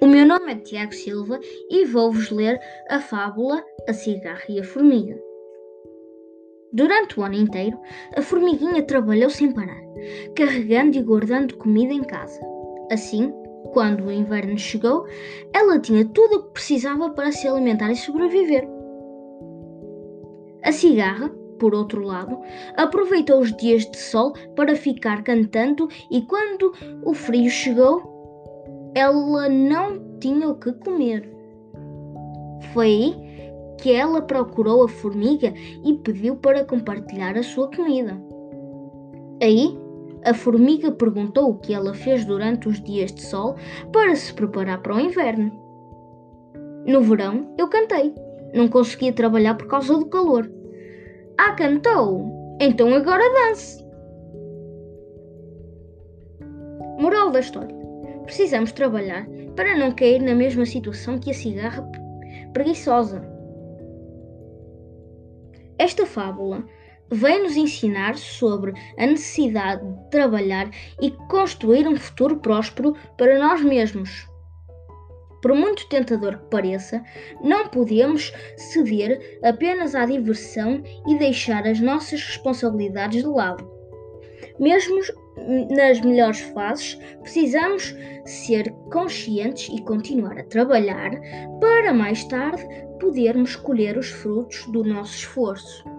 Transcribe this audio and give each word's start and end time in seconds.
O 0.00 0.06
meu 0.06 0.26
nome 0.26 0.52
é 0.52 0.56
Tiago 0.56 0.92
Silva 0.92 1.40
e 1.70 1.86
vou-vos 1.86 2.30
ler 2.30 2.60
a 2.90 3.00
fábula 3.00 3.64
A 3.88 3.92
Cigarra 3.94 4.44
e 4.50 4.60
a 4.60 4.64
Formiga. 4.64 5.18
Durante 6.72 7.18
o 7.18 7.22
ano 7.22 7.36
inteiro, 7.36 7.78
a 8.14 8.20
formiguinha 8.20 8.82
trabalhou 8.82 9.30
sem 9.30 9.50
parar, 9.50 9.80
carregando 10.36 10.98
e 10.98 11.02
guardando 11.02 11.56
comida 11.56 11.94
em 11.94 12.02
casa. 12.02 12.38
Assim, 12.92 13.32
quando 13.72 14.04
o 14.04 14.12
inverno 14.12 14.58
chegou, 14.58 15.06
ela 15.54 15.78
tinha 15.78 16.04
tudo 16.04 16.36
o 16.36 16.42
que 16.42 16.52
precisava 16.52 17.10
para 17.10 17.32
se 17.32 17.48
alimentar 17.48 17.90
e 17.90 17.96
sobreviver. 17.96 18.68
A 20.62 20.70
cigarra, 20.70 21.30
por 21.58 21.74
outro 21.74 22.02
lado, 22.02 22.38
aproveitou 22.76 23.40
os 23.40 23.56
dias 23.56 23.90
de 23.90 23.96
sol 23.96 24.34
para 24.54 24.76
ficar 24.76 25.22
cantando 25.22 25.88
e 26.10 26.22
quando 26.22 26.72
o 27.04 27.14
frio 27.14 27.48
chegou, 27.48 28.13
ela 28.94 29.48
não 29.48 30.18
tinha 30.20 30.48
o 30.48 30.54
que 30.54 30.72
comer. 30.72 31.28
Foi 32.72 32.86
aí 32.86 33.24
que 33.78 33.92
ela 33.92 34.22
procurou 34.22 34.84
a 34.84 34.88
formiga 34.88 35.52
e 35.84 35.94
pediu 35.94 36.36
para 36.36 36.64
compartilhar 36.64 37.36
a 37.36 37.42
sua 37.42 37.68
comida. 37.68 38.16
Aí, 39.42 39.76
a 40.24 40.32
formiga 40.32 40.92
perguntou 40.92 41.50
o 41.50 41.58
que 41.58 41.74
ela 41.74 41.92
fez 41.92 42.24
durante 42.24 42.68
os 42.68 42.80
dias 42.80 43.12
de 43.12 43.22
sol 43.22 43.56
para 43.92 44.14
se 44.14 44.32
preparar 44.32 44.80
para 44.80 44.94
o 44.94 45.00
inverno. 45.00 45.52
No 46.86 47.02
verão, 47.02 47.52
eu 47.58 47.68
cantei. 47.68 48.14
Não 48.54 48.68
conseguia 48.68 49.12
trabalhar 49.12 49.54
por 49.56 49.66
causa 49.66 49.98
do 49.98 50.06
calor. 50.06 50.50
Ah, 51.36 51.52
cantou! 51.52 52.56
Então 52.60 52.94
agora 52.94 53.24
dance! 53.48 53.84
Moral 56.98 57.30
da 57.30 57.40
história 57.40 57.84
precisamos 58.24 58.72
trabalhar 58.72 59.26
para 59.54 59.76
não 59.76 59.92
cair 59.92 60.20
na 60.20 60.34
mesma 60.34 60.66
situação 60.66 61.18
que 61.18 61.30
a 61.30 61.34
cigarra 61.34 61.88
preguiçosa. 62.52 63.22
Esta 65.78 66.06
fábula 66.06 66.64
vem 67.10 67.42
nos 67.42 67.56
ensinar 67.56 68.16
sobre 68.16 68.72
a 68.98 69.06
necessidade 69.06 69.86
de 69.86 70.10
trabalhar 70.10 70.70
e 71.00 71.10
construir 71.28 71.86
um 71.86 71.96
futuro 71.96 72.36
próspero 72.38 72.94
para 73.16 73.38
nós 73.38 73.62
mesmos. 73.62 74.26
Por 75.42 75.54
muito 75.54 75.86
tentador 75.88 76.38
que 76.38 76.46
pareça, 76.46 77.04
não 77.42 77.68
podemos 77.68 78.32
ceder 78.56 79.38
apenas 79.44 79.94
à 79.94 80.06
diversão 80.06 80.82
e 81.06 81.18
deixar 81.18 81.66
as 81.66 81.80
nossas 81.80 82.22
responsabilidades 82.22 83.22
de 83.22 83.28
lado. 83.28 83.70
Mesmo 84.58 85.00
nas 85.70 86.00
melhores 86.00 86.40
fases, 86.40 86.98
precisamos 87.22 87.94
ser 88.24 88.70
conscientes 88.92 89.68
e 89.68 89.82
continuar 89.82 90.38
a 90.38 90.44
trabalhar 90.44 91.10
para 91.60 91.92
mais 91.92 92.24
tarde 92.24 92.64
podermos 93.00 93.56
colher 93.56 93.98
os 93.98 94.08
frutos 94.08 94.64
do 94.66 94.82
nosso 94.84 95.14
esforço. 95.14 95.93